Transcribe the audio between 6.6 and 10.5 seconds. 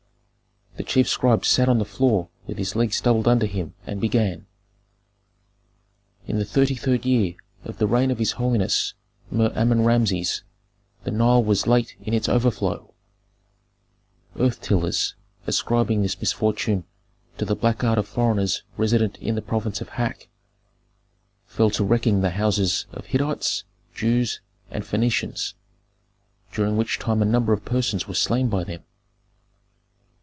third year of the reign of his holiness Mer Amen Rameses